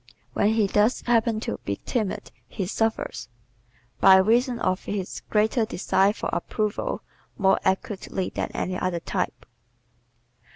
When 0.33 0.53
he 0.55 0.65
does 0.65 1.01
happen 1.01 1.39
to 1.41 1.59
be 1.63 1.75
timid 1.85 2.31
he 2.47 2.65
suffers, 2.65 3.29
by 3.99 4.15
reason 4.15 4.57
of 4.57 4.85
his 4.85 5.21
greater 5.29 5.63
desire 5.63 6.11
for 6.11 6.31
approval, 6.33 7.03
more 7.37 7.59
acutely 7.63 8.31
than 8.33 8.49
any 8.55 8.79
other 8.79 8.99
type. 8.99 9.45